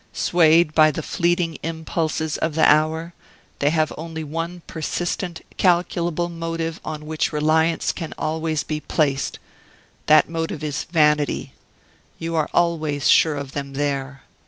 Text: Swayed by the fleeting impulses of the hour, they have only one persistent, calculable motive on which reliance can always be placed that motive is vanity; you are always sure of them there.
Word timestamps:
Swayed 0.13 0.73
by 0.73 0.89
the 0.89 1.03
fleeting 1.03 1.59
impulses 1.61 2.35
of 2.39 2.55
the 2.55 2.67
hour, 2.67 3.13
they 3.59 3.69
have 3.69 3.93
only 3.99 4.23
one 4.23 4.63
persistent, 4.65 5.41
calculable 5.57 6.27
motive 6.27 6.81
on 6.83 7.05
which 7.05 7.31
reliance 7.31 7.91
can 7.91 8.11
always 8.17 8.63
be 8.63 8.79
placed 8.79 9.37
that 10.07 10.27
motive 10.27 10.63
is 10.63 10.85
vanity; 10.85 11.53
you 12.17 12.33
are 12.35 12.49
always 12.51 13.07
sure 13.09 13.35
of 13.35 13.51
them 13.51 13.73
there. 13.73 14.23